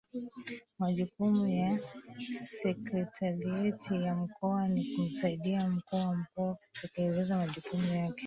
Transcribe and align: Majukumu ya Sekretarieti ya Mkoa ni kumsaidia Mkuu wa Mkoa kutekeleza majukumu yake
Majukumu 0.79 1.47
ya 1.47 1.79
Sekretarieti 2.61 3.93
ya 4.01 4.15
Mkoa 4.15 4.67
ni 4.67 4.95
kumsaidia 4.95 5.69
Mkuu 5.69 5.97
wa 5.97 6.15
Mkoa 6.15 6.55
kutekeleza 6.55 7.37
majukumu 7.37 7.95
yake 7.95 8.19